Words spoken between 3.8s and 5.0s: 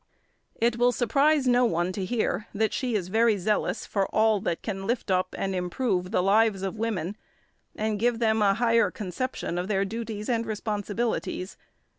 for all that can